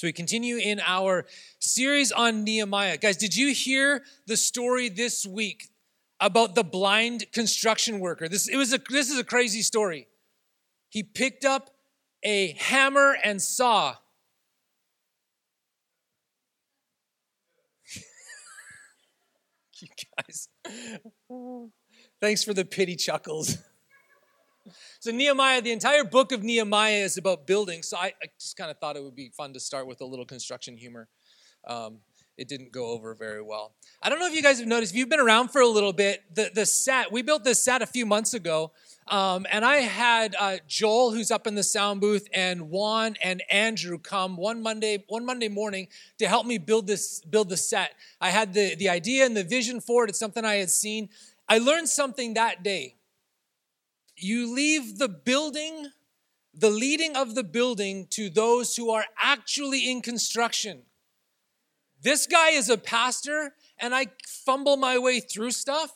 [0.00, 1.26] So we continue in our
[1.58, 2.96] series on Nehemiah.
[2.96, 5.68] Guys, did you hear the story this week
[6.18, 8.26] about the blind construction worker?
[8.26, 10.08] This it was a this is a crazy story.
[10.88, 11.68] He picked up
[12.22, 13.96] a hammer and saw.
[19.82, 20.48] you guys.
[22.22, 23.58] Thanks for the pity chuckles.
[25.02, 27.82] So, Nehemiah, the entire book of Nehemiah is about building.
[27.82, 30.04] So, I, I just kind of thought it would be fun to start with a
[30.04, 31.08] little construction humor.
[31.66, 32.00] Um,
[32.36, 33.72] it didn't go over very well.
[34.02, 35.94] I don't know if you guys have noticed, if you've been around for a little
[35.94, 38.72] bit, the, the set, we built this set a few months ago.
[39.08, 43.42] Um, and I had uh, Joel, who's up in the sound booth, and Juan and
[43.50, 45.88] Andrew come one Monday, one Monday morning
[46.18, 47.94] to help me build this, build the set.
[48.20, 50.10] I had the, the idea and the vision for it.
[50.10, 51.08] It's something I had seen.
[51.48, 52.96] I learned something that day
[54.22, 55.88] you leave the building,
[56.54, 60.82] the leading of the building to those who are actually in construction.
[62.02, 65.92] This guy is a pastor, and I fumble my way through stuff.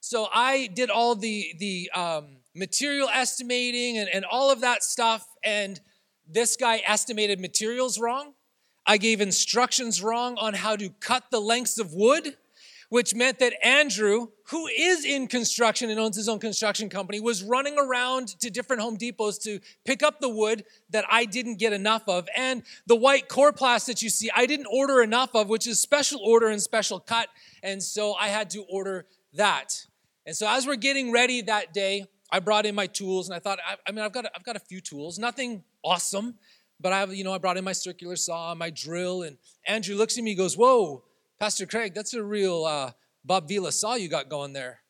[0.00, 5.26] So I did all the the um, material estimating and, and all of that stuff,
[5.42, 5.80] and
[6.28, 8.34] this guy estimated materials wrong.
[8.86, 12.36] I gave instructions wrong on how to cut the lengths of wood
[12.88, 17.42] which meant that Andrew, who is in construction and owns his own construction company, was
[17.42, 21.72] running around to different Home Depots to pick up the wood that I didn't get
[21.72, 22.28] enough of.
[22.36, 26.20] And the white Coroplast that you see, I didn't order enough of, which is special
[26.24, 27.28] order and special cut.
[27.62, 29.86] And so I had to order that.
[30.24, 33.38] And so as we're getting ready that day, I brought in my tools and I
[33.38, 36.34] thought, I, I mean, I've got, I've got a few tools, nothing awesome,
[36.80, 39.96] but I have, you know, I brought in my circular saw, my drill, and Andrew
[39.96, 41.04] looks at me, goes, Whoa,
[41.38, 42.92] Pastor Craig, that's a real uh,
[43.24, 44.80] Bob Vila saw you got going there.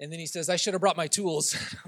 [0.00, 1.56] And then he says, I should have brought my tools.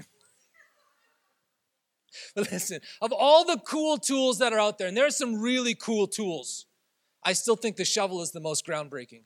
[2.35, 5.41] but listen, of all the cool tools that are out there, and there are some
[5.41, 6.65] really cool tools,
[7.23, 9.21] I still think the shovel is the most groundbreaking.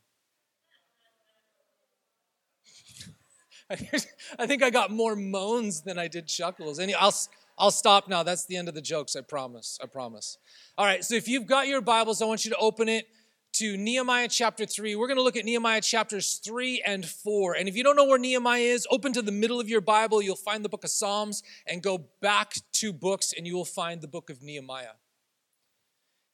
[3.69, 6.77] I think I got more moans than I did chuckles.
[6.77, 7.13] And I'll,
[7.57, 8.21] I'll stop now.
[8.21, 9.79] That's the end of the jokes, I promise.
[9.81, 10.37] I promise.
[10.77, 13.07] All right, so if you've got your Bibles, I want you to open it
[13.55, 14.97] to Nehemiah chapter 3.
[14.97, 17.55] We're going to look at Nehemiah chapters 3 and 4.
[17.55, 20.21] And if you don't know where Nehemiah is, open to the middle of your Bible.
[20.21, 24.01] You'll find the book of Psalms and go back two books and you will find
[24.01, 24.95] the book of Nehemiah.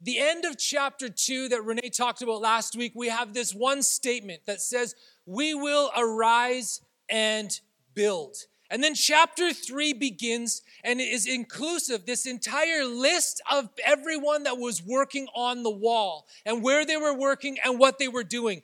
[0.02, 3.84] The end of chapter 2 that Renee talked about last week, we have this one
[3.84, 4.96] statement that says,
[5.28, 7.52] We will arise and
[7.94, 8.36] build.
[8.72, 14.58] And then chapter three begins and it is inclusive, this entire list of everyone that
[14.58, 18.62] was working on the wall and where they were working and what they were doing.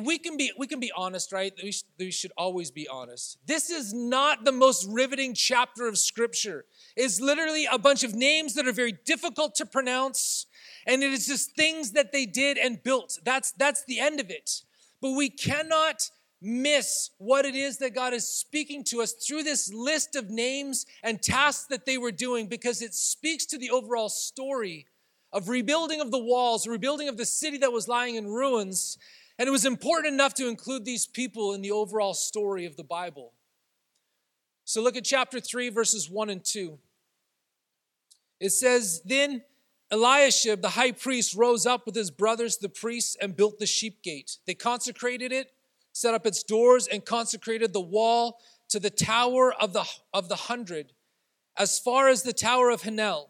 [0.00, 1.52] We can be, we can be honest, right?
[1.62, 3.38] We, sh- we should always be honest.
[3.46, 6.64] This is not the most riveting chapter of scripture.
[6.96, 10.46] It's literally a bunch of names that are very difficult to pronounce.
[10.86, 13.18] And it is just things that they did and built.
[13.24, 14.62] That's, that's the end of it.
[15.00, 16.10] But we cannot
[16.42, 20.86] miss what it is that God is speaking to us through this list of names
[21.02, 24.86] and tasks that they were doing because it speaks to the overall story
[25.32, 28.98] of rebuilding of the walls, rebuilding of the city that was lying in ruins.
[29.38, 32.84] And it was important enough to include these people in the overall story of the
[32.84, 33.32] Bible.
[34.64, 36.78] So look at chapter 3, verses 1 and 2.
[38.40, 39.42] It says, Then
[39.90, 44.02] Eliashib, the high priest, rose up with his brothers, the priests, and built the sheep
[44.02, 44.38] gate.
[44.46, 45.52] They consecrated it
[45.92, 49.84] set up its doors, and consecrated the wall to the tower of the,
[50.14, 50.92] of the hundred,
[51.56, 53.28] as far as the tower of Hanel.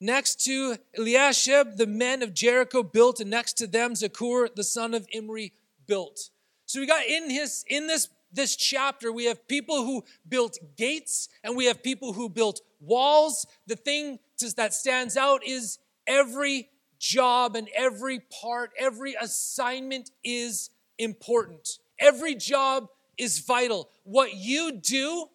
[0.00, 4.94] Next to Eliashib, the men of Jericho built, and next to them Zaccur, the son
[4.94, 5.52] of Imri,
[5.86, 6.30] built.
[6.66, 11.28] So we got in his in this this chapter, we have people who built gates
[11.42, 13.46] and we have people who built walls.
[13.66, 14.18] The thing
[14.56, 21.78] that stands out is every job and every part, every assignment is important.
[21.98, 23.90] Every job is vital.
[24.04, 25.26] What you do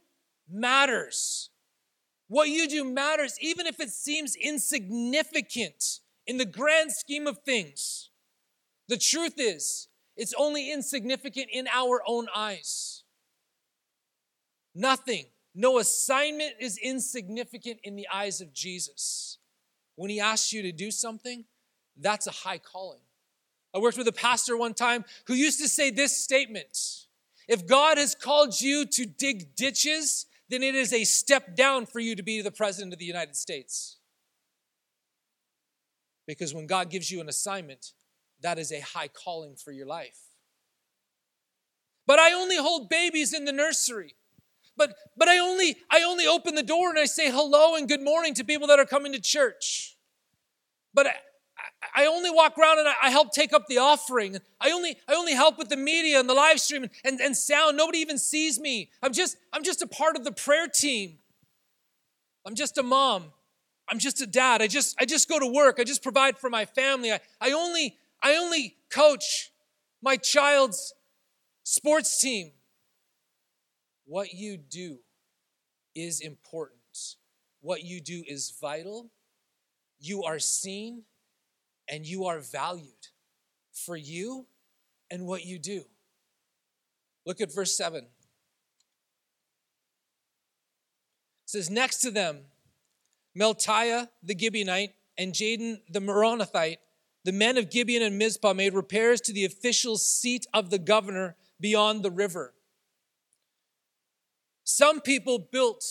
[0.49, 1.49] matters.
[2.27, 8.09] What you do matters, even if it seems insignificant in the grand scheme of things.
[8.87, 13.03] The truth is, it's only insignificant in our own eyes.
[14.75, 19.37] Nothing, no assignment is insignificant in the eyes of Jesus.
[19.95, 21.45] When he asks you to do something,
[21.97, 23.01] that's a high calling.
[23.73, 26.77] I worked with a pastor one time who used to say this statement
[27.47, 31.99] If God has called you to dig ditches, then it is a step down for
[31.99, 33.97] you to be the president of the United States.
[36.27, 37.93] Because when God gives you an assignment,
[38.41, 40.19] that is a high calling for your life.
[42.05, 44.15] But I only hold babies in the nursery.
[44.75, 48.01] But but I only I only open the door and I say hello and good
[48.01, 49.97] morning to people that are coming to church.
[50.93, 51.07] But
[51.95, 54.37] I only walk around and I help take up the offering.
[54.59, 57.77] I only, I only help with the media and the live stream and, and sound.
[57.77, 58.89] Nobody even sees me.
[59.01, 61.19] I'm just, I'm just a part of the prayer team.
[62.45, 63.31] I'm just a mom.
[63.87, 64.61] I'm just a dad.
[64.61, 65.77] I just, I just go to work.
[65.79, 67.11] I just provide for my family.
[67.11, 69.51] I, I only, I only coach
[70.01, 70.93] my child's
[71.63, 72.51] sports team.
[74.05, 74.99] What you do
[75.95, 76.79] is important.
[77.61, 79.09] What you do is vital.
[79.99, 81.03] You are seen
[81.89, 83.07] and you are valued
[83.71, 84.45] for you
[85.11, 85.83] and what you do.
[87.25, 87.99] Look at verse 7.
[88.03, 88.09] It
[91.45, 92.41] says, Next to them,
[93.37, 96.77] Meltiah the Gibeonite and Jadon the Meronothite,
[97.23, 101.35] the men of Gibeon and Mizpah, made repairs to the official seat of the governor
[101.59, 102.53] beyond the river.
[104.63, 105.83] Some people built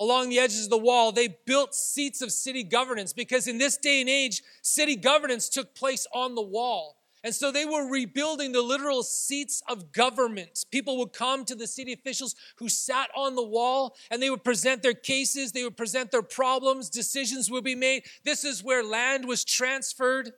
[0.00, 3.76] along the edges of the wall, they built seats of city governance because in this
[3.76, 6.96] day and age, city governance took place on the wall.
[7.24, 10.64] And so they were rebuilding the literal seats of government.
[10.72, 14.42] People would come to the city officials who sat on the wall and they would
[14.42, 18.04] present their cases, they would present their problems, decisions would be made.
[18.24, 20.32] This is where land was transferred.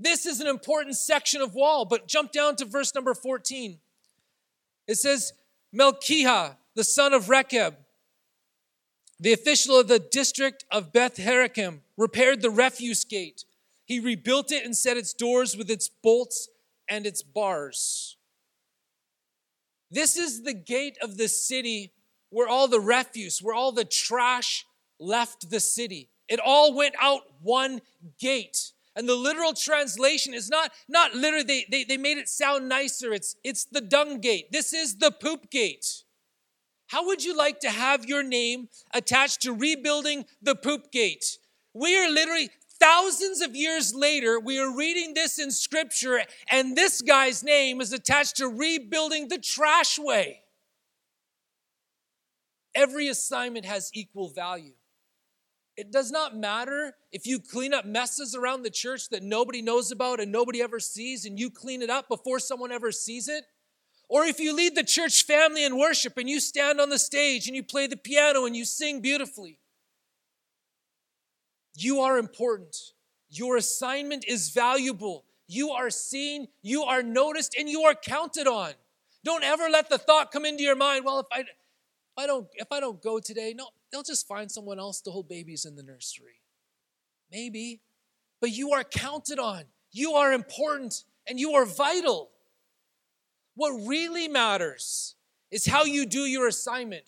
[0.00, 3.78] This is an important section of wall, but jump down to verse number 14.
[4.88, 5.32] It says,
[5.74, 7.76] Melchiah, the son of Rechab,
[9.20, 13.44] the official of the district of Beth Harakim repaired the refuse gate.
[13.84, 16.48] He rebuilt it and set its doors with its bolts
[16.88, 18.16] and its bars.
[19.90, 21.92] This is the gate of the city
[22.30, 24.66] where all the refuse, where all the trash
[25.00, 26.10] left the city.
[26.28, 27.80] It all went out one
[28.20, 28.72] gate.
[28.94, 33.12] And the literal translation is not, not literally, they, they, they made it sound nicer.
[33.12, 34.52] It's, it's the dung gate.
[34.52, 36.02] This is the poop gate.
[36.88, 41.38] How would you like to have your name attached to rebuilding the poop gate?
[41.74, 42.50] We are literally
[42.80, 47.92] thousands of years later, we are reading this in scripture, and this guy's name is
[47.92, 50.36] attached to rebuilding the trashway.
[52.74, 54.72] Every assignment has equal value.
[55.76, 59.92] It does not matter if you clean up messes around the church that nobody knows
[59.92, 63.44] about and nobody ever sees, and you clean it up before someone ever sees it.
[64.08, 67.46] Or if you lead the church family in worship and you stand on the stage
[67.46, 69.58] and you play the piano and you sing beautifully,
[71.74, 72.76] you are important.
[73.30, 75.24] Your assignment is valuable.
[75.46, 78.72] You are seen, you are noticed, and you are counted on.
[79.24, 81.46] Don't ever let the thought come into your mind, well, if I, if
[82.16, 85.28] I don't if I don't go today, no, they'll just find someone else to hold
[85.28, 86.40] babies in the nursery.
[87.30, 87.80] Maybe.
[88.40, 89.64] But you are counted on.
[89.90, 92.30] You are important and you are vital.
[93.58, 95.16] What really matters
[95.50, 97.02] is how you do your assignment.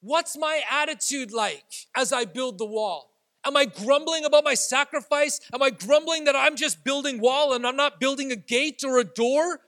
[0.00, 3.12] What's my attitude like as I build the wall?
[3.44, 5.38] Am I grumbling about my sacrifice?
[5.52, 8.98] Am I grumbling that I'm just building wall and I'm not building a gate or
[8.98, 9.60] a door?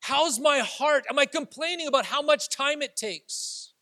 [0.00, 1.04] How's my heart?
[1.10, 3.74] Am I complaining about how much time it takes?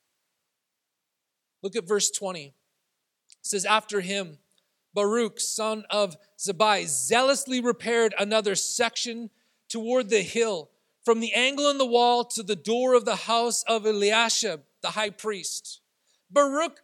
[1.62, 2.46] Look at verse 20.
[2.46, 2.52] It
[3.42, 4.38] says, After him,
[4.92, 9.30] Baruch, son of Zabai, zealously repaired another section
[9.68, 10.71] toward the hill
[11.04, 14.90] from the angle in the wall to the door of the house of Eliashib, the
[14.90, 15.80] high priest.
[16.30, 16.80] Baruch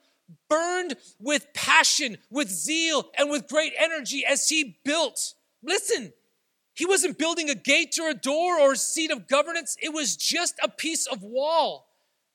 [0.49, 5.35] burned with passion, with zeal, and with great energy as he built.
[5.63, 6.13] Listen,
[6.75, 10.17] he wasn't building a gate or a door or a seat of governance, it was
[10.17, 11.87] just a piece of wall.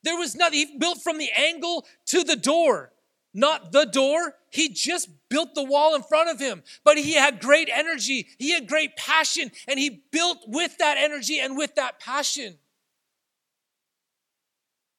[0.02, 2.90] There was nothing, he built from the angle to the door
[3.34, 4.34] not the door.
[4.50, 6.62] He just built the wall in front of him.
[6.84, 11.40] But he had great energy, he had great passion, and he built with that energy
[11.40, 12.58] and with that passion.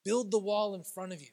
[0.04, 1.30] Build the wall in front of you.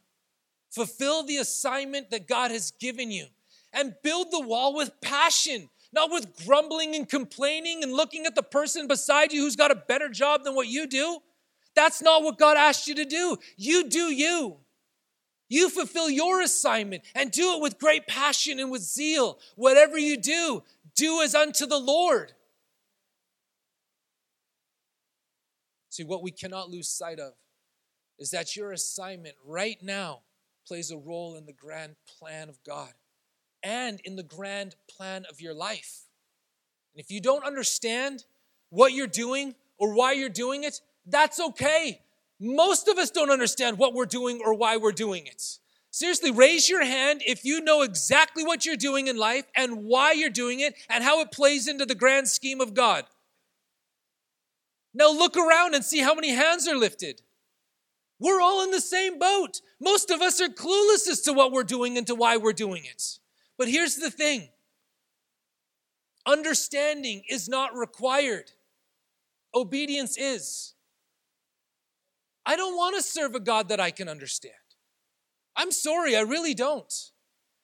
[0.72, 3.28] Fulfill the assignment that God has given you.
[3.72, 8.44] And build the wall with passion, not with grumbling and complaining and looking at the
[8.44, 11.20] person beside you who's got a better job than what you do.
[11.76, 13.38] That's not what God asked you to do.
[13.58, 14.58] You do you.
[15.54, 19.38] You fulfill your assignment and do it with great passion and with zeal.
[19.56, 20.64] Whatever you do,
[20.96, 22.34] do as unto the Lord.
[25.90, 27.34] See, what we cannot lose sight of
[28.18, 30.22] is that your assignment right now
[30.68, 32.94] plays a role in the grand plan of God
[33.62, 36.06] and in the grand plan of your life.
[36.96, 38.24] And if you don't understand
[38.72, 42.02] what you're doing or why you're doing it, that's okay.
[42.44, 45.60] Most of us don't understand what we're doing or why we're doing it.
[45.92, 50.12] Seriously, raise your hand if you know exactly what you're doing in life and why
[50.12, 53.06] you're doing it and how it plays into the grand scheme of God.
[54.94, 57.22] Now look around and see how many hands are lifted.
[58.20, 59.62] We're all in the same boat.
[59.80, 62.84] Most of us are clueless as to what we're doing and to why we're doing
[62.84, 63.20] it.
[63.58, 64.50] But here's the thing
[66.26, 68.52] Understanding is not required,
[69.56, 70.73] obedience is.
[72.46, 74.54] I don't want to serve a God that I can understand.
[75.56, 76.94] I'm sorry, I really don't.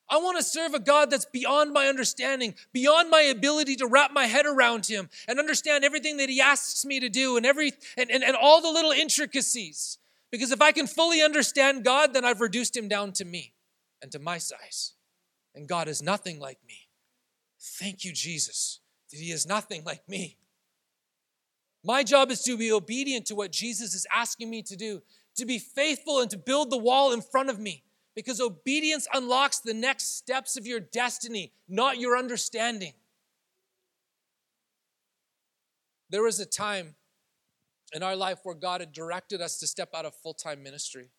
[0.10, 4.12] I want to serve a God that's beyond my understanding, beyond my ability to wrap
[4.12, 7.74] my head around him and understand everything that he asks me to do and every
[7.96, 10.00] and, and, and all the little intricacies.
[10.32, 13.54] Because if I can fully understand God, then I've reduced him down to me
[14.02, 14.94] and to my size.
[15.54, 16.88] And God is nothing like me.
[17.60, 18.80] Thank you, Jesus,
[19.12, 20.38] that he is nothing like me.
[21.90, 25.02] My job is to be obedient to what Jesus is asking me to do,
[25.36, 27.82] to be faithful and to build the wall in front of me
[28.16, 32.94] because obedience unlocks the next steps of your destiny, not your understanding.
[36.12, 36.94] There was a time
[37.92, 41.10] in our life where God had directed us to step out of full time ministry.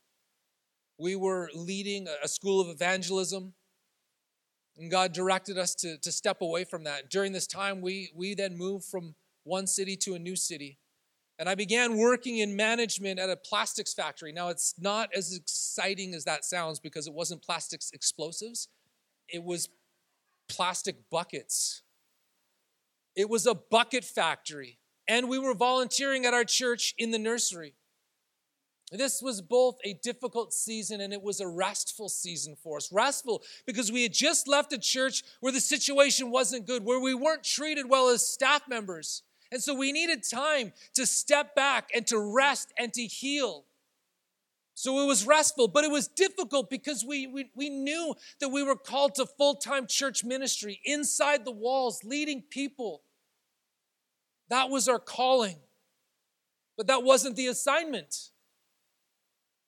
[0.98, 3.54] We were leading a school of evangelism,
[4.78, 7.10] and God directed us to, to step away from that.
[7.10, 9.16] During this time, we, we then moved from
[9.50, 10.78] one city to a new city.
[11.38, 14.32] And I began working in management at a plastics factory.
[14.32, 18.68] Now, it's not as exciting as that sounds because it wasn't plastics explosives,
[19.28, 19.68] it was
[20.48, 21.82] plastic buckets.
[23.16, 24.78] It was a bucket factory.
[25.08, 27.74] And we were volunteering at our church in the nursery.
[28.92, 32.92] This was both a difficult season and it was a restful season for us.
[32.92, 37.14] Restful because we had just left a church where the situation wasn't good, where we
[37.14, 39.22] weren't treated well as staff members.
[39.52, 43.64] And so we needed time to step back and to rest and to heal.
[44.74, 48.62] So it was restful, but it was difficult because we, we, we knew that we
[48.62, 53.02] were called to full time church ministry inside the walls, leading people.
[54.48, 55.56] That was our calling.
[56.76, 58.30] But that wasn't the assignment.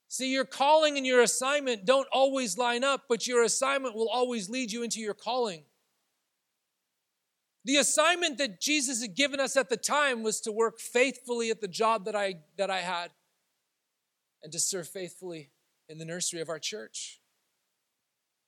[0.07, 4.49] See, your calling and your assignment don't always line up, but your assignment will always
[4.49, 5.63] lead you into your calling.
[7.65, 11.61] The assignment that Jesus had given us at the time was to work faithfully at
[11.61, 13.11] the job that I, that I had
[14.41, 15.49] and to serve faithfully
[15.87, 17.21] in the nursery of our church.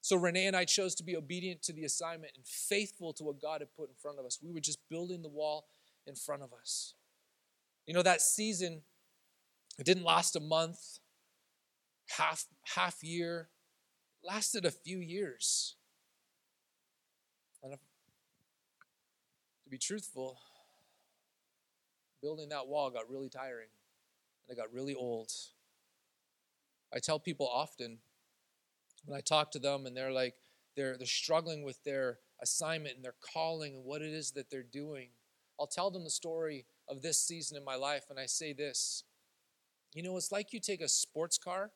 [0.02, 3.40] So Renee and I chose to be obedient to the assignment and faithful to what
[3.40, 4.38] God had put in front of us.
[4.42, 5.66] We were just building the wall
[6.06, 6.94] in front of us.
[7.86, 8.82] You know, that season,
[9.78, 10.98] it didn't last a month,
[12.18, 13.48] half half year,
[14.22, 15.74] lasted a few years.
[17.62, 17.74] And
[19.66, 20.38] to be truthful,
[22.22, 23.68] building that wall got really tiring
[24.48, 25.32] and it got really old.
[26.94, 27.98] I tell people often
[29.04, 30.34] when I talk to them and they're like,
[30.76, 34.62] they're, they're struggling with their assignment and their calling and what it is that they're
[34.62, 35.08] doing.
[35.58, 39.02] I'll tell them the story of this season in my life and I say this.
[39.94, 41.72] You know, it's like you take a sports car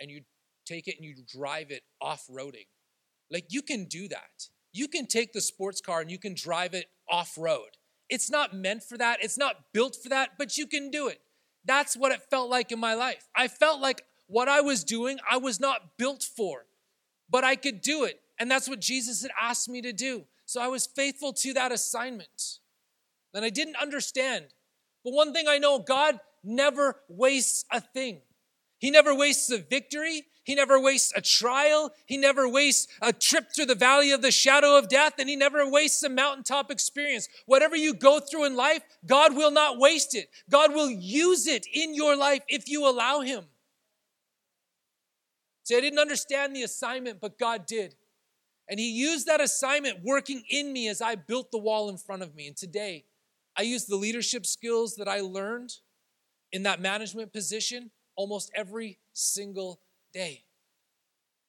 [0.00, 0.22] and you
[0.66, 2.66] take it and you drive it off roading.
[3.30, 4.48] Like you can do that.
[4.72, 7.76] You can take the sports car and you can drive it off road.
[8.08, 11.20] It's not meant for that, it's not built for that, but you can do it.
[11.64, 13.28] That's what it felt like in my life.
[13.36, 16.66] I felt like what I was doing, I was not built for,
[17.28, 18.20] but I could do it.
[18.38, 20.24] And that's what Jesus had asked me to do.
[20.46, 22.58] So I was faithful to that assignment.
[23.34, 24.46] And I didn't understand.
[25.04, 28.22] But one thing I know God never wastes a thing.
[28.78, 30.22] He never wastes a victory.
[30.48, 31.92] He never wastes a trial.
[32.06, 35.36] He never wastes a trip through the valley of the shadow of death, and He
[35.36, 37.28] never wastes a mountaintop experience.
[37.44, 40.30] Whatever you go through in life, God will not waste it.
[40.48, 43.44] God will use it in your life if you allow Him.
[45.64, 47.94] See, I didn't understand the assignment, but God did.
[48.70, 52.22] And He used that assignment working in me as I built the wall in front
[52.22, 52.46] of me.
[52.46, 53.04] And today,
[53.54, 55.74] I use the leadership skills that I learned
[56.52, 59.80] in that management position almost every single
[60.12, 60.44] day.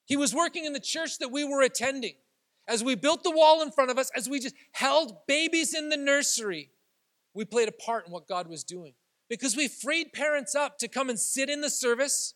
[0.06, 2.16] He was working in the church that we were attending.
[2.68, 5.90] As we built the wall in front of us, as we just held babies in
[5.90, 6.72] the nursery,
[7.34, 8.94] we played a part in what God was doing.
[9.30, 12.34] Because we freed parents up to come and sit in the service,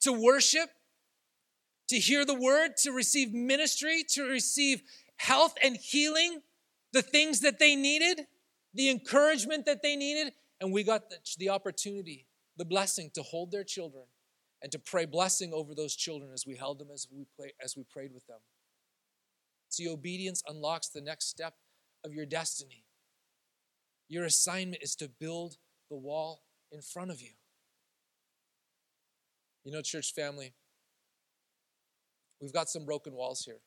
[0.00, 0.70] to worship,
[1.88, 4.82] to hear the word, to receive ministry, to receive
[5.16, 6.42] health and healing,
[6.92, 8.26] the things that they needed,
[8.72, 10.32] the encouragement that they needed.
[10.60, 12.26] And we got the, the opportunity,
[12.56, 14.04] the blessing to hold their children
[14.62, 17.76] and to pray blessing over those children as we held them as we play, as
[17.76, 18.38] we prayed with them.
[19.68, 21.54] See, obedience unlocks the next step
[22.04, 22.84] of your destiny.
[24.08, 25.56] Your assignment is to build
[25.88, 27.30] the wall in front of you.
[29.64, 30.54] You know, church family,
[32.40, 33.60] we've got some broken walls here.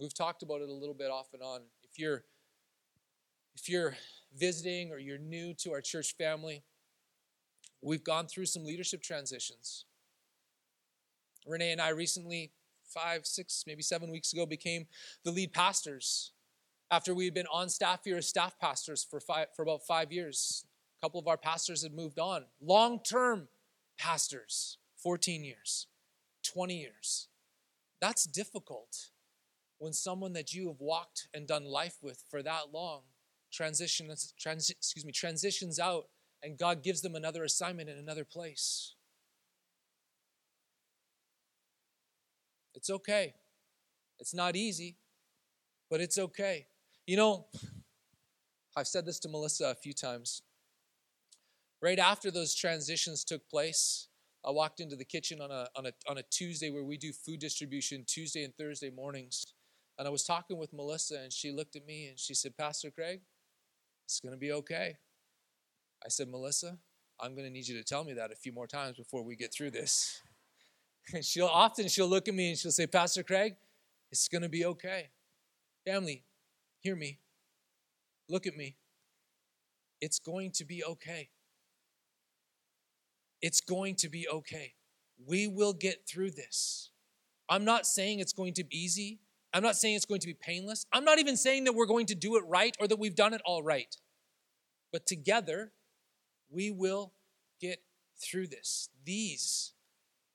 [0.00, 1.60] We've talked about it a little bit off and on.
[1.84, 2.24] If you're
[3.54, 3.94] if you're
[4.34, 6.64] visiting or you're new to our church family,
[7.82, 9.86] We've gone through some leadership transitions.
[11.46, 12.52] Renee and I recently,
[12.86, 14.86] five, six, maybe seven weeks ago, became
[15.24, 16.32] the lead pastors
[16.90, 20.12] After we had been on staff here as staff pastors for, five, for about five
[20.12, 20.66] years,
[21.00, 22.44] a couple of our pastors had moved on.
[22.60, 23.48] Long term
[23.98, 25.86] pastors, 14 years,
[26.44, 27.28] 20 years.
[28.00, 29.10] That's difficult
[29.78, 33.02] when someone that you have walked and done life with for that long
[33.50, 36.06] transitions, trans, excuse me, transitions out
[36.42, 38.94] and God gives them another assignment in another place.
[42.74, 43.34] It's okay.
[44.18, 44.96] It's not easy,
[45.90, 46.66] but it's okay.
[47.06, 47.46] You know,
[48.76, 50.42] I've said this to Melissa a few times.
[51.80, 54.08] Right after those transitions took place,
[54.44, 57.12] I walked into the kitchen on a, on a, on a Tuesday where we do
[57.12, 59.44] food distribution Tuesday and Thursday mornings.
[59.98, 62.90] And I was talking with Melissa, and she looked at me and she said, Pastor
[62.90, 63.20] Craig,
[64.04, 64.96] it's going to be okay.
[66.04, 66.78] I said, Melissa,
[67.20, 69.36] I'm going to need you to tell me that a few more times before we
[69.36, 70.20] get through this.
[71.12, 73.56] And she'll often she'll look at me and she'll say, Pastor Craig,
[74.12, 75.10] it's going to be okay.
[75.84, 76.22] Family,
[76.78, 77.18] hear me.
[78.28, 78.76] Look at me.
[80.00, 81.30] It's going to be okay.
[83.40, 84.74] It's going to be okay.
[85.26, 86.90] We will get through this.
[87.48, 89.18] I'm not saying it's going to be easy.
[89.52, 90.86] I'm not saying it's going to be painless.
[90.92, 93.34] I'm not even saying that we're going to do it right or that we've done
[93.34, 93.94] it all right.
[94.92, 95.72] But together,
[96.52, 97.12] we will
[97.60, 97.82] get
[98.22, 98.90] through this.
[99.04, 99.72] These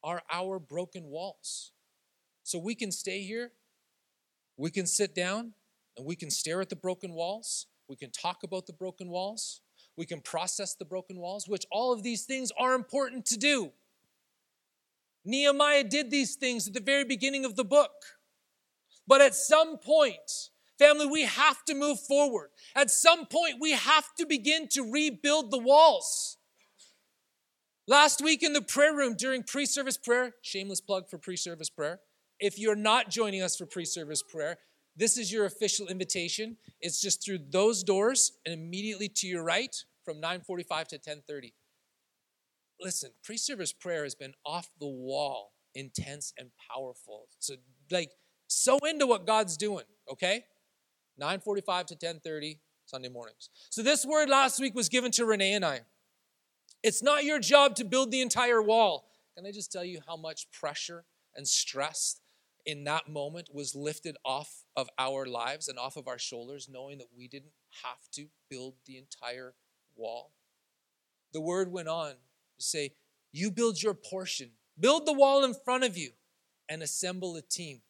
[0.04, 1.72] are our broken walls.
[2.44, 3.52] So we can stay here,
[4.58, 5.54] we can sit down,
[5.98, 7.68] and we can stare at the broken walls.
[7.88, 9.62] We can talk about the broken walls.
[9.96, 13.72] We can process the broken walls, which all of these things are important to do.
[15.26, 17.92] Nehemiah did these things at the very beginning of the book.
[19.08, 22.50] But at some point, family, we have to move forward.
[22.76, 26.38] At some point, we have to begin to rebuild the walls.
[27.88, 31.70] Last week in the prayer room during pre service prayer, shameless plug for pre service
[31.70, 32.02] prayer.
[32.40, 34.58] If you're not joining us for pre service prayer,
[34.98, 36.58] this is your official invitation.
[36.82, 41.54] It's just through those doors and immediately to your right from 9:45 to 10:30.
[42.80, 47.28] Listen, pre-service prayer has been off the wall, intense and powerful.
[47.40, 47.56] So
[47.90, 48.12] like
[48.48, 50.46] so into what God's doing, okay?
[51.20, 53.50] 9:45 to 10:30 Sunday mornings.
[53.70, 55.86] So this word last week was given to Renee and I.
[56.84, 59.10] It's not your job to build the entire wall.
[59.36, 62.22] Can I just tell you how much pressure and stress
[62.66, 66.98] in that moment was lifted off of our lives and off of our shoulders, knowing
[67.00, 67.54] that we didn't
[67.84, 69.54] have to build the entire
[69.96, 70.34] wall?
[71.34, 72.94] The word went on to say,
[73.32, 76.12] You build your portion, build the wall in front of you,
[76.70, 77.82] and assemble a team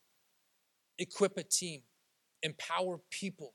[0.98, 1.82] equip a team,
[2.44, 3.54] empower people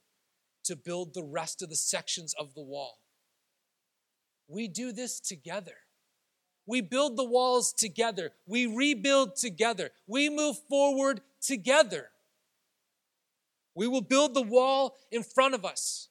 [0.64, 2.98] to build the rest of the sections of the wall.
[4.48, 5.76] We do this together.
[6.66, 8.30] We build the walls together.
[8.46, 9.90] We rebuild together.
[10.06, 12.08] We move forward together.
[13.74, 16.08] We will build the wall in front of us.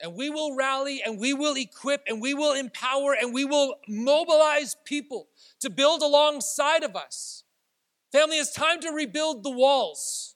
[0.00, 3.76] And we will rally and we will equip and we will empower and we will
[3.88, 5.28] mobilize people
[5.60, 7.44] to build alongside of us.
[8.12, 10.33] Family, it's time to rebuild the walls.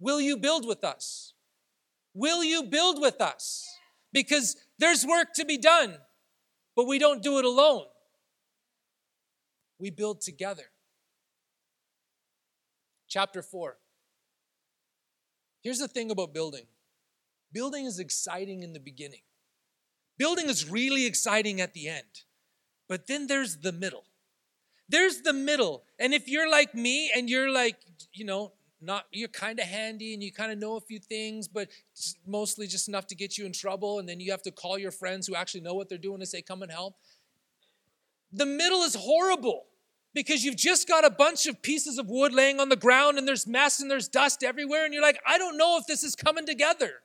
[0.00, 1.34] Will you build with us?
[2.14, 3.68] Will you build with us?
[4.12, 5.98] Because there's work to be done,
[6.74, 7.84] but we don't do it alone.
[9.78, 10.64] We build together.
[13.08, 13.76] Chapter 4.
[15.62, 16.64] Here's the thing about building
[17.52, 19.22] building is exciting in the beginning,
[20.16, 22.24] building is really exciting at the end,
[22.88, 24.04] but then there's the middle.
[24.88, 25.84] There's the middle.
[26.00, 27.76] And if you're like me and you're like,
[28.12, 31.48] you know, not you're kind of handy and you kind of know a few things
[31.48, 31.68] but
[32.26, 34.90] mostly just enough to get you in trouble and then you have to call your
[34.90, 36.94] friends who actually know what they're doing to say come and help
[38.32, 39.66] the middle is horrible
[40.12, 43.28] because you've just got a bunch of pieces of wood laying on the ground and
[43.28, 46.16] there's mess and there's dust everywhere and you're like i don't know if this is
[46.16, 47.02] coming together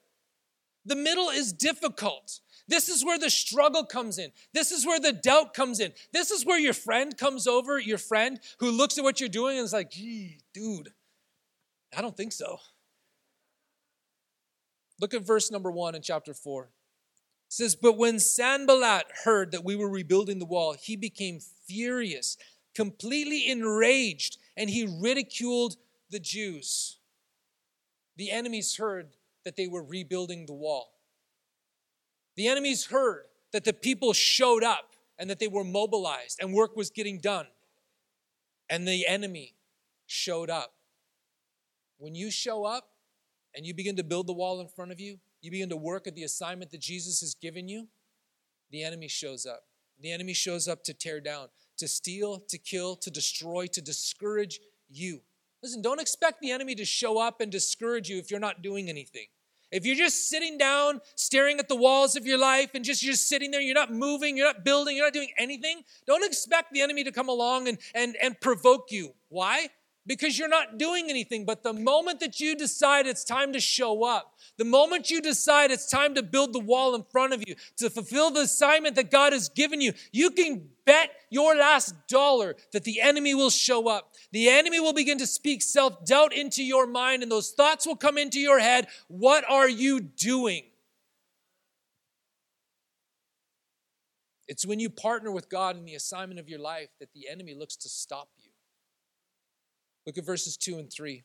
[0.86, 4.32] the middle is difficult this is where the struggle comes in.
[4.54, 5.94] This is where the doubt comes in.
[6.12, 9.58] This is where your friend comes over, your friend who looks at what you're doing
[9.58, 10.90] and is like, gee, dude,
[11.96, 12.60] I don't think so.
[15.00, 16.64] Look at verse number one in chapter four.
[17.48, 22.38] It says, But when Sanballat heard that we were rebuilding the wall, he became furious,
[22.74, 25.76] completely enraged, and he ridiculed
[26.10, 26.98] the Jews.
[28.18, 29.10] The enemies heard
[29.44, 30.92] that they were rebuilding the wall.
[32.36, 36.76] The enemies heard that the people showed up and that they were mobilized and work
[36.76, 37.48] was getting done.
[38.70, 39.56] And the enemy
[40.08, 40.75] showed up.
[42.06, 42.90] When you show up
[43.56, 46.06] and you begin to build the wall in front of you, you begin to work
[46.06, 47.88] at the assignment that Jesus has given you,
[48.70, 49.64] the enemy shows up.
[50.00, 54.60] The enemy shows up to tear down, to steal, to kill, to destroy, to discourage
[54.88, 55.22] you.
[55.64, 58.88] Listen, don't expect the enemy to show up and discourage you if you're not doing
[58.88, 59.26] anything.
[59.72, 63.14] If you're just sitting down, staring at the walls of your life, and just you're
[63.14, 66.72] just sitting there, you're not moving, you're not building, you're not doing anything, don't expect
[66.72, 69.16] the enemy to come along and, and, and provoke you.
[69.30, 69.70] Why?
[70.08, 71.46] Because you're not doing anything.
[71.46, 75.72] But the moment that you decide it's time to show up, the moment you decide
[75.72, 79.12] it's time to build the wall in front of you, to fulfill the assignment that
[79.12, 83.90] God has given you, you can bet your last dollar that the enemy will show
[83.90, 84.14] up.
[84.32, 87.96] The enemy will begin to speak self doubt into your mind, and those thoughts will
[87.96, 88.88] come into your head.
[89.08, 90.64] What are you doing?
[94.48, 97.56] It's when you partner with God in the assignment of your life that the enemy
[97.56, 98.30] looks to stop.
[100.06, 101.24] Look at verses 2 and 3.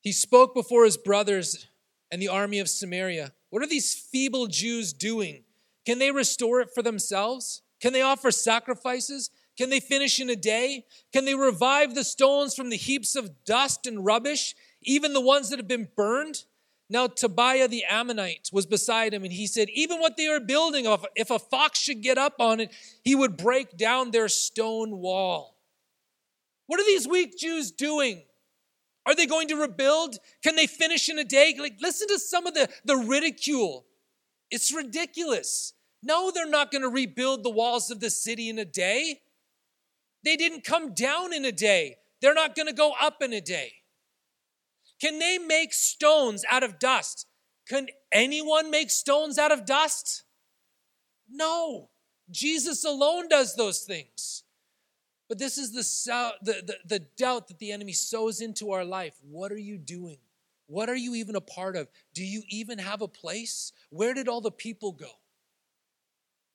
[0.00, 1.66] He spoke before his brothers
[2.10, 3.32] and the army of Samaria.
[3.50, 5.44] What are these feeble Jews doing?
[5.86, 7.62] Can they restore it for themselves?
[7.80, 9.30] Can they offer sacrifices?
[9.56, 10.84] Can they finish in a day?
[11.12, 15.50] Can they revive the stones from the heaps of dust and rubbish, even the ones
[15.50, 16.44] that have been burned?
[16.88, 20.86] Now, Tobiah the Ammonite was beside him, and he said, Even what they are building,
[21.14, 25.59] if a fox should get up on it, he would break down their stone wall.
[26.70, 28.22] What are these weak Jews doing?
[29.04, 30.18] Are they going to rebuild?
[30.40, 31.52] Can they finish in a day?
[31.58, 33.86] Like, listen to some of the, the ridicule.
[34.52, 35.72] It's ridiculous.
[36.00, 39.22] No, they're not going to rebuild the walls of the city in a day.
[40.24, 41.96] They didn't come down in a day.
[42.22, 43.72] They're not going to go up in a day.
[45.00, 47.26] Can they make stones out of dust?
[47.68, 50.22] Can anyone make stones out of dust?
[51.28, 51.90] No.
[52.30, 54.44] Jesus alone does those things.
[55.30, 59.14] But this is the, the, the, the doubt that the enemy sows into our life.
[59.22, 60.18] What are you doing?
[60.66, 61.86] What are you even a part of?
[62.14, 63.72] Do you even have a place?
[63.90, 65.06] Where did all the people go?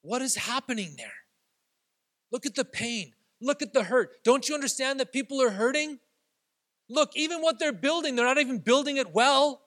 [0.01, 1.07] What is happening there?
[2.31, 3.13] Look at the pain.
[3.39, 4.21] Look at the hurt.
[4.25, 5.99] Don't you understand that people are hurting?
[6.89, 9.61] Look, even what they're building, they're not even building it well.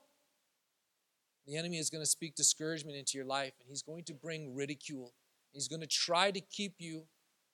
[1.47, 4.55] The enemy is going to speak discouragement into your life, and he's going to bring
[4.55, 5.15] ridicule.
[5.53, 7.05] He's going to try to keep you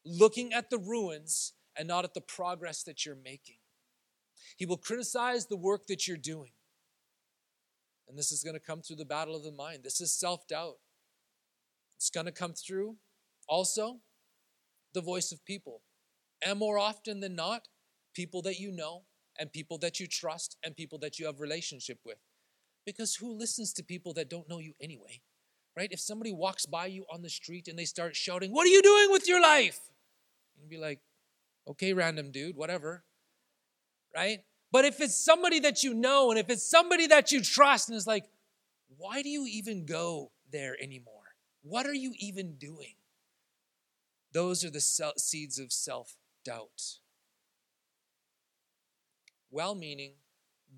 [0.05, 3.57] looking at the ruins and not at the progress that you're making.
[4.57, 6.53] He will criticize the work that you're doing.
[8.09, 9.83] And this is going to come through the battle of the mind.
[9.83, 10.77] This is self doubt.
[11.97, 12.97] It's going to come through
[13.49, 14.01] also
[14.93, 15.83] the voice of people.
[16.45, 17.69] And more often than not,
[18.15, 19.05] people that you know
[19.39, 22.19] and people that you trust and people that you have relationship with.
[22.85, 25.23] Because who listens to people that don't know you anyway?
[25.77, 25.89] Right?
[25.91, 28.83] If somebody walks by you on the street and they start shouting, "What are you
[28.83, 29.81] doing with your life?"
[30.61, 31.01] And be like,
[31.69, 33.05] okay, random dude, whatever.
[34.15, 34.41] Right?
[34.71, 37.97] But if it's somebody that you know and if it's somebody that you trust, and
[37.97, 38.25] it's like,
[38.97, 41.15] why do you even go there anymore?
[41.63, 42.95] What are you even doing?
[44.33, 46.99] Those are the seeds of self doubt.
[49.51, 50.15] Well meaning,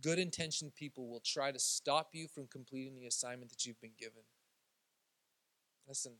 [0.03, 3.97] good intentioned people will try to stop you from completing the assignment that you've been
[3.99, 4.23] given.
[5.89, 6.13] Listen,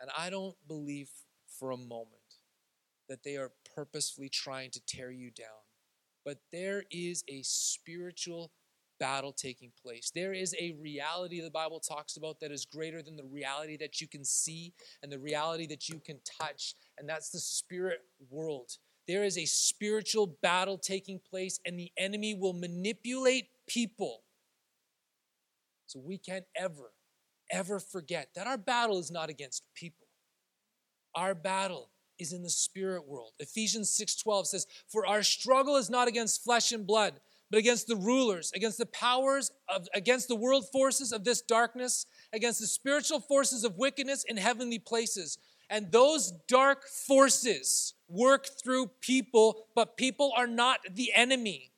[0.00, 1.10] and I don't believe
[1.58, 2.19] for a moment
[3.10, 5.48] that they are purposefully trying to tear you down.
[6.24, 8.52] But there is a spiritual
[9.00, 10.12] battle taking place.
[10.14, 14.00] There is a reality the Bible talks about that is greater than the reality that
[14.00, 18.70] you can see and the reality that you can touch, and that's the spirit world.
[19.08, 24.22] There is a spiritual battle taking place, and the enemy will manipulate people.
[25.86, 26.92] So we can't ever,
[27.50, 30.06] ever forget that our battle is not against people.
[31.16, 31.89] Our battle
[32.20, 33.32] is in the spirit world.
[33.38, 37.96] Ephesians 6:12 says, "For our struggle is not against flesh and blood, but against the
[37.96, 43.20] rulers, against the powers of against the world forces of this darkness, against the spiritual
[43.20, 50.32] forces of wickedness in heavenly places." And those dark forces work through people, but people
[50.36, 51.72] are not the enemy.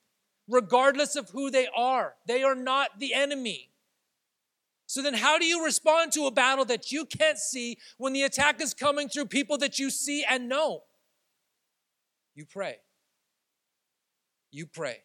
[0.49, 3.72] Regardless of who they are, they are not the enemy.
[4.93, 8.25] So then, how do you respond to a battle that you can't see when the
[8.25, 10.83] attack is coming through people that you see and know?
[12.35, 12.77] You pray.
[14.51, 14.99] You pray.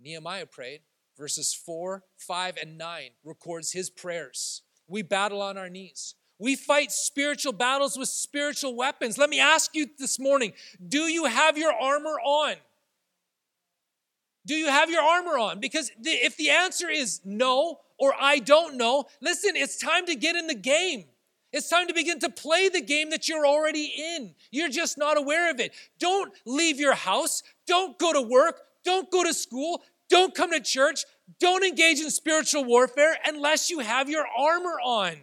[0.00, 0.80] Nehemiah prayed.
[1.16, 4.62] Verses 4, 5, and 9 records his prayers.
[4.88, 6.16] We battle on our knees.
[6.40, 9.18] We fight spiritual battles with spiritual weapons.
[9.18, 10.52] Let me ask you this morning
[10.84, 12.56] do you have your armor on?
[14.44, 15.60] Do you have your armor on?
[15.60, 20.36] Because if the answer is no, or I don't know, listen, it's time to get
[20.36, 21.04] in the game.
[21.52, 24.34] It's time to begin to play the game that you're already in.
[24.50, 25.72] You're just not aware of it.
[25.98, 27.42] Don't leave your house.
[27.66, 28.60] Don't go to work.
[28.84, 29.82] Don't go to school.
[30.10, 31.04] Don't come to church.
[31.40, 35.16] Don't engage in spiritual warfare unless you have your armor on.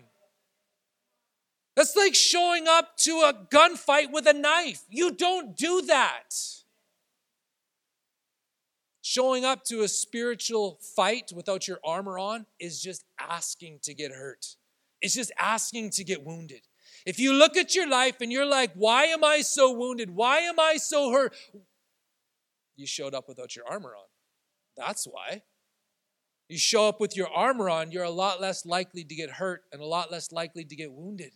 [1.75, 4.83] That's like showing up to a gunfight with a knife.
[4.89, 6.35] You don't do that.
[9.13, 14.11] Showing up to a spiritual fight without your armor on is just asking to get
[14.11, 14.55] hurt.
[15.01, 16.61] It's just asking to get wounded.
[17.05, 20.09] If you look at your life and you're like, why am I so wounded?
[20.09, 21.35] Why am I so hurt?
[22.75, 24.07] You showed up without your armor on.
[24.75, 25.43] That's why.
[26.49, 29.61] You show up with your armor on, you're a lot less likely to get hurt
[29.71, 31.33] and a lot less likely to get wounded.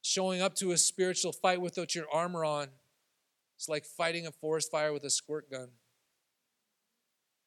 [0.00, 2.68] Showing up to a spiritual fight without your armor on,
[3.56, 5.68] it's like fighting a forest fire with a squirt gun.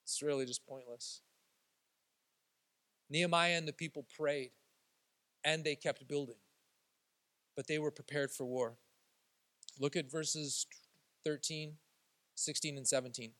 [0.04, 1.22] It's really just pointless.
[3.08, 4.50] Nehemiah and the people prayed
[5.44, 6.36] and they kept building,
[7.56, 8.76] but they were prepared for war.
[9.78, 10.66] Look at verses
[11.24, 11.74] 13,
[12.34, 13.32] 16, and 17.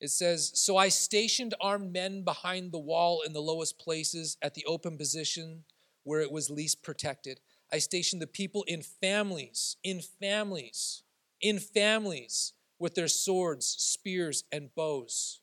[0.00, 4.54] It says, So I stationed armed men behind the wall in the lowest places at
[4.54, 5.64] the open position
[6.04, 7.40] where it was least protected.
[7.72, 11.02] I stationed the people in families, in families,
[11.40, 15.40] in families with their swords, spears, and bows.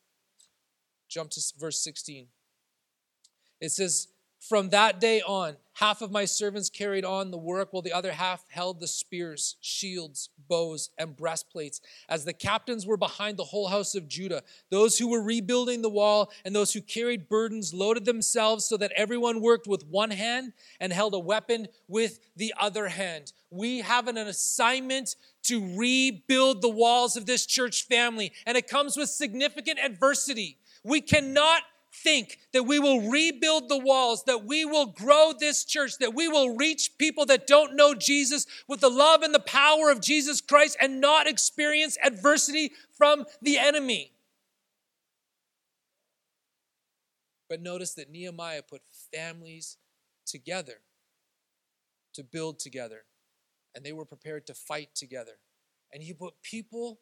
[1.10, 2.28] Jump to verse 16.
[3.62, 4.08] It says,
[4.48, 8.12] from that day on, half of my servants carried on the work, while the other
[8.12, 11.82] half held the spears, shields, bows, and breastplates.
[12.08, 15.90] As the captains were behind the whole house of Judah, those who were rebuilding the
[15.90, 20.54] wall and those who carried burdens loaded themselves so that everyone worked with one hand
[20.80, 23.34] and held a weapon with the other hand.
[23.50, 28.96] We have an assignment to rebuild the walls of this church family, and it comes
[28.96, 30.58] with significant adversity.
[30.84, 31.64] We cannot
[32.04, 36.28] think that we will rebuild the walls, that we will grow this church, that we
[36.28, 40.42] will reach people that don't know Jesus with the love and the power of Jesus
[40.42, 44.12] Christ and not experience adversity from the enemy.
[47.50, 48.82] But notice that Nehemiah put
[49.14, 49.78] families
[50.26, 50.82] together
[52.14, 53.06] to build together,
[53.74, 55.40] and they were prepared to fight together.
[55.94, 57.00] And he put people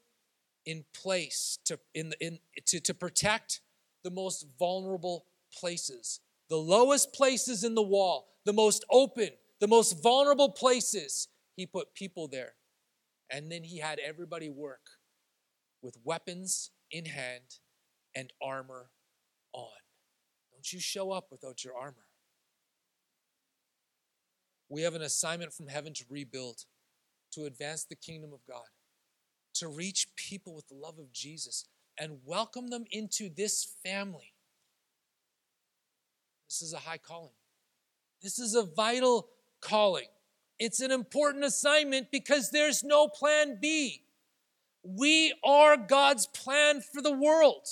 [0.65, 3.61] in place to, in, in, to, to protect
[4.05, 10.01] the most vulnerable places, the lowest places in the wall, the most open, the most
[10.03, 11.27] vulnerable places.
[11.57, 12.53] He put people there.
[13.31, 14.81] And then he had everybody work
[15.81, 17.59] with weapons in hand
[18.15, 18.91] and armor
[19.53, 19.71] on.
[20.51, 22.05] Don't you show up without your armor.
[24.69, 26.65] We have an assignment from heaven to rebuild,
[27.33, 28.67] to advance the kingdom of God,
[29.55, 31.65] to reach people with the love of Jesus
[31.97, 34.33] and welcome them into this family.
[36.49, 37.33] This is a high calling.
[38.21, 39.27] This is a vital
[39.61, 40.07] calling.
[40.59, 44.03] It's an important assignment because there's no plan B.
[44.83, 47.67] We are God's plan for the world.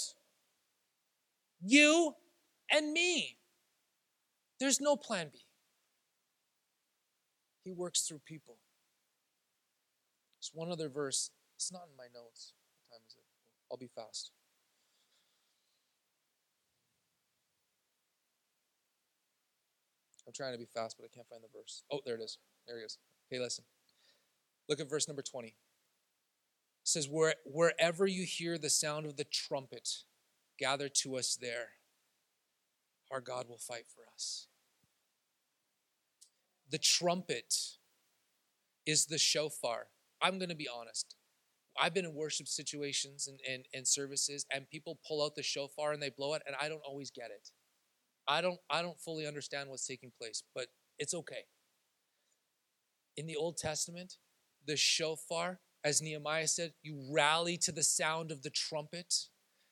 [1.62, 2.16] You
[2.72, 3.38] and me.
[4.60, 5.40] There's no plan B.
[7.64, 8.58] He works through people.
[10.38, 11.30] There's one other verse.
[11.56, 12.54] It's not in my notes.
[13.74, 14.30] I'll be fast.
[20.28, 21.82] I'm trying to be fast, but I can't find the verse.
[21.92, 22.38] Oh, there it is.
[22.68, 23.00] There it is.
[23.28, 23.64] Okay, listen.
[24.70, 25.48] Look at verse number 20.
[25.48, 25.54] It
[26.84, 30.04] says, Where, Wherever you hear the sound of the trumpet,
[30.60, 31.70] gather to us there.
[33.10, 34.46] Our God will fight for us.
[36.70, 37.56] The trumpet
[38.86, 39.88] is the shofar.
[40.22, 41.16] I'm going to be honest.
[41.82, 45.92] I've been in worship situations and, and, and services, and people pull out the shofar
[45.92, 47.50] and they blow it, and I don't always get it.
[48.28, 51.46] I don't I don't fully understand what's taking place, but it's okay.
[53.18, 54.18] In the Old Testament,
[54.66, 59.14] the shofar, as Nehemiah said, you rally to the sound of the trumpet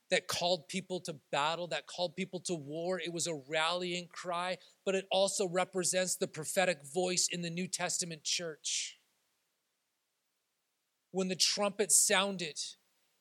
[0.09, 2.99] that called people to battle, that called people to war.
[2.99, 7.67] It was a rallying cry, but it also represents the prophetic voice in the New
[7.67, 8.97] Testament church
[11.11, 12.59] when the trumpet sounded,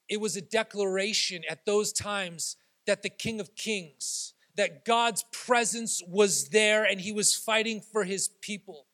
[0.09, 6.03] it was a declaration at those times that the King of Kings, that God's presence
[6.07, 8.87] was there and he was fighting for his people.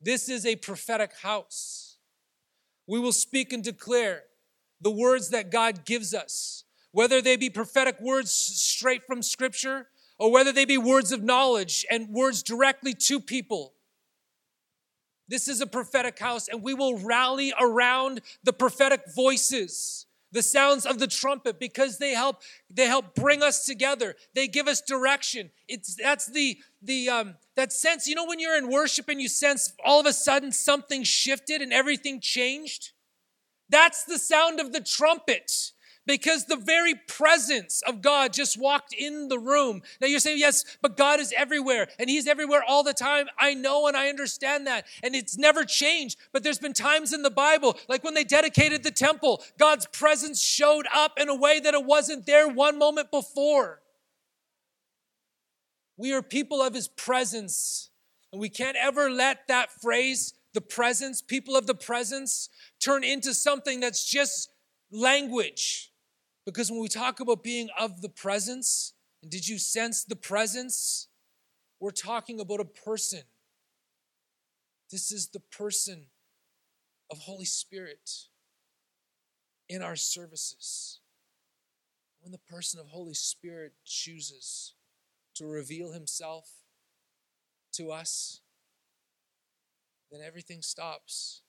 [0.00, 1.98] This is a prophetic house.
[2.86, 4.24] We will speak and declare
[4.80, 10.32] the words that God gives us, whether they be prophetic words straight from Scripture or
[10.32, 13.74] whether they be words of knowledge and words directly to people.
[15.30, 20.84] This is a prophetic house, and we will rally around the prophetic voices, the sounds
[20.84, 24.16] of the trumpet, because they help they help bring us together.
[24.34, 25.50] They give us direction.
[25.68, 28.08] It's that's the the um, that sense.
[28.08, 31.62] You know when you're in worship and you sense all of a sudden something shifted
[31.62, 32.90] and everything changed.
[33.68, 35.70] That's the sound of the trumpet.
[36.06, 39.82] Because the very presence of God just walked in the room.
[40.00, 43.26] Now you're saying, yes, but God is everywhere and He's everywhere all the time.
[43.38, 44.86] I know and I understand that.
[45.02, 46.18] And it's never changed.
[46.32, 50.42] But there's been times in the Bible, like when they dedicated the temple, God's presence
[50.42, 53.80] showed up in a way that it wasn't there one moment before.
[55.96, 57.90] We are people of His presence.
[58.32, 62.48] And we can't ever let that phrase, the presence, people of the presence,
[62.80, 64.50] turn into something that's just
[64.90, 65.89] language.
[66.46, 71.08] Because when we talk about being of the presence, and did you sense the presence?
[71.78, 73.22] We're talking about a person.
[74.90, 76.06] This is the person
[77.10, 78.10] of Holy Spirit
[79.68, 81.00] in our services.
[82.20, 84.74] When the person of Holy Spirit chooses
[85.36, 86.50] to reveal himself
[87.74, 88.40] to us,
[90.10, 91.42] then everything stops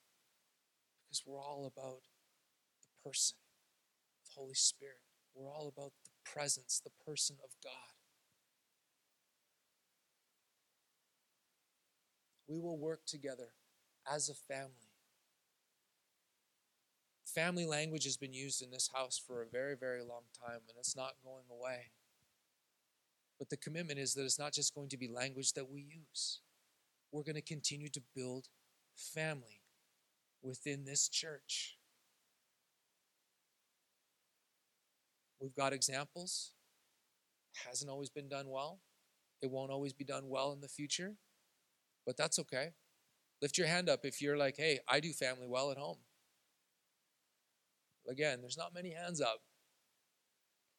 [1.10, 2.02] because we're all about
[2.84, 3.38] the person.
[4.36, 5.02] Holy Spirit.
[5.36, 7.72] We're all about the presence, the person of God.
[12.48, 13.54] We will work together
[14.12, 14.92] as a family.
[17.26, 20.78] Family language has been used in this house for a very, very long time, and
[20.78, 21.92] it's not going away.
[23.40, 26.42] But the commitment is that it's not just going to be language that we use.
[27.12, 28.50] We're going to continue to build
[28.96, 29.62] family
[30.44, 31.78] within this church.
[35.42, 36.52] We've got examples.
[37.68, 38.80] Hasn't always been done well.
[39.42, 41.16] It won't always be done well in the future,
[42.06, 42.70] but that's okay.
[43.42, 45.98] Lift your hand up if you're like, hey, I do family well at home.
[48.08, 49.42] Again, there's not many hands up.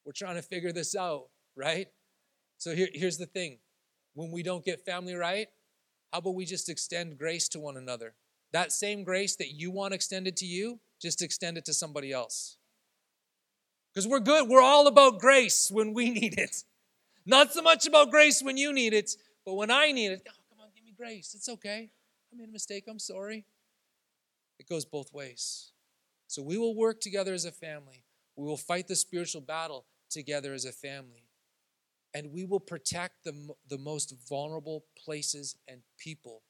[0.05, 1.25] We're trying to figure this out,
[1.57, 1.89] right?
[2.59, 3.59] So here, here's the thing
[4.15, 5.49] when we don't get family right,
[6.13, 8.15] how about we just extend grace to one another?
[8.53, 12.59] That same grace that you want extended to you, just extend it to somebody else.
[13.93, 14.49] Because we're good.
[14.49, 16.65] We're all about grace when we need it.
[17.27, 19.13] Not so much about grace when you need it,
[19.45, 21.35] but when I need it, oh, come on, give me grace.
[21.35, 21.91] It's okay.
[22.33, 22.85] I made a mistake.
[22.89, 23.45] I'm sorry.
[24.59, 25.73] It goes both ways.
[26.27, 28.05] So we will work together as a family.
[28.37, 31.29] We will fight the spiritual battle together as a family.
[32.15, 36.43] And we will protect the, the most vulnerable places and people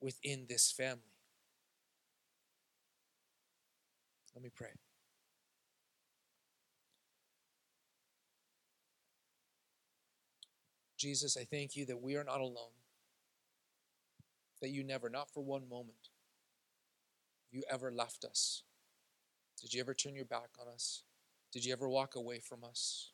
[0.00, 1.02] within this family.
[4.34, 4.70] Let me pray.
[11.00, 12.76] Jesus, I thank you that we are not alone.
[14.60, 16.10] That you never, not for one moment,
[17.50, 18.64] you ever left us.
[19.58, 21.04] Did you ever turn your back on us?
[21.52, 23.12] Did you ever walk away from us?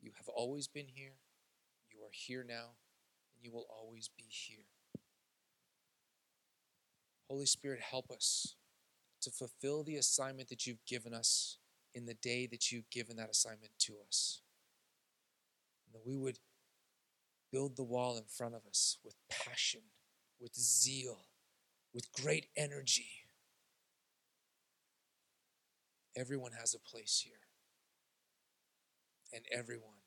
[0.00, 1.16] You have always been here.
[1.92, 2.70] You are here now,
[3.36, 4.64] and you will always be here.
[7.28, 8.56] Holy Spirit, help us
[9.20, 11.58] to fulfill the assignment that you've given us
[11.94, 14.41] in the day that you've given that assignment to us
[15.92, 16.38] that we would
[17.50, 19.82] build the wall in front of us with passion,
[20.40, 21.26] with zeal,
[21.92, 23.10] with great energy.
[26.16, 27.34] Everyone has a place here.
[29.34, 30.00] And everyone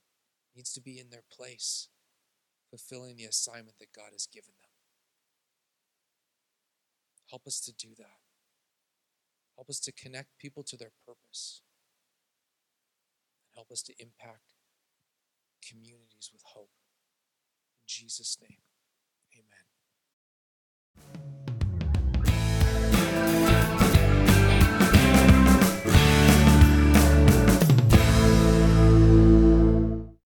[0.55, 1.87] needs to be in their place,
[2.69, 4.69] fulfilling the assignment that God has given them.
[7.29, 8.21] Help us to do that.
[9.55, 11.61] Help us to connect people to their purpose.
[13.47, 14.54] And help us to impact
[15.67, 16.69] communities with hope.
[17.81, 18.61] In Jesus' name,
[19.33, 19.65] amen.